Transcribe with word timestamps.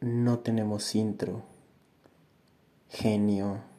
no 0.00 0.38
tenemos 0.40 0.94
intro. 0.94 1.42
Genio. 2.88 3.75